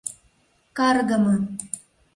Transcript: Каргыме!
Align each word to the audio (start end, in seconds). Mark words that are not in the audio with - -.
Каргыме! 0.77 1.35